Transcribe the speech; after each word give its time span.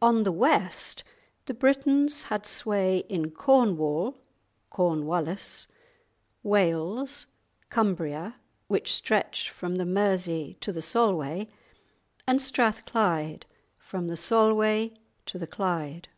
On 0.00 0.24
the 0.24 0.32
west 0.32 1.04
the 1.46 1.54
Britons 1.54 2.24
had 2.24 2.46
sway 2.46 3.04
in 3.08 3.30
Cornwall 3.30 4.18
(Corn 4.70 5.06
Walles), 5.06 5.68
Wales, 6.42 7.28
Cumbria 7.70 8.34
(which 8.66 8.92
stretched 8.92 9.50
from 9.50 9.76
the 9.76 9.86
Mersey 9.86 10.56
to 10.62 10.72
the 10.72 10.82
Solway), 10.82 11.46
and 12.26 12.42
Strathclyde 12.42 13.46
(from 13.78 14.08
the 14.08 14.16
Solway 14.16 14.94
to 15.26 15.38
the 15.38 15.46
Clyde). 15.46 16.08